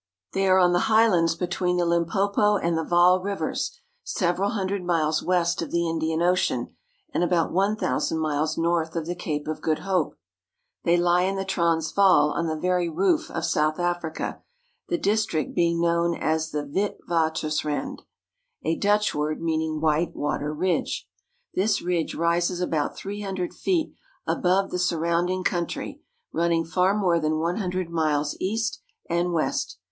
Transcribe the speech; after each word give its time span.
They 0.33 0.47
are 0.47 0.57
on 0.57 0.73
the 0.73 0.89
highlands 0.89 1.35
between 1.35 1.77
the 1.77 1.85
Lim 1.85 2.07
popo 2.07 2.57
and 2.57 2.75
the 2.75 2.83
Vaal 2.83 3.21
rivers, 3.21 3.79
several 4.03 4.49
hundred 4.49 4.83
miles 4.83 5.21
west 5.21 5.61
of 5.61 5.69
the 5.69 5.87
Indian 5.87 6.23
Ocean, 6.23 6.75
and 7.13 7.23
about 7.23 7.51
one 7.51 7.75
thousand 7.75 8.17
miles 8.17 8.57
north 8.57 8.95
of 8.95 9.05
the 9.05 9.13
Cape 9.13 9.47
of 9.47 9.61
Good 9.61 9.85
Hope. 9.87 10.15
They 10.85 10.97
lie 10.97 11.21
in 11.21 11.35
the 11.35 11.45
Transvaal 11.45 12.31
on 12.35 12.47
the 12.47 12.55
very 12.59 12.89
roof 12.89 13.29
of 13.29 13.45
South 13.45 13.77
Africa, 13.79 14.41
the 14.87 14.97
district 14.97 15.53
being 15.53 15.79
known 15.79 16.15
as 16.17 16.49
the 16.49 16.63
Witwatersrand 16.63 16.95
(vlt 17.05 17.07
va'ters 17.07 17.63
rant), 17.63 18.01
a 18.63 18.75
Dutch 18.75 19.13
word 19.13 19.39
meaning 19.39 19.79
"white 19.79 20.15
water 20.15 20.51
ridge." 20.51 21.07
This 21.53 21.79
ridge 21.79 22.15
rises 22.15 22.59
about 22.59 22.95
three 22.97 23.21
hundred 23.21 23.53
feet 23.53 23.93
above 24.25 24.71
the 24.71 24.79
surrounding 24.79 25.43
country, 25.43 26.01
running 26.33 26.65
for 26.65 26.95
more 26.97 27.19
than 27.19 27.37
one 27.37 27.57
hundred 27.57 27.91
miles 27.91 28.35
east 28.39 28.81
and 29.07 29.31
west. 29.31 29.77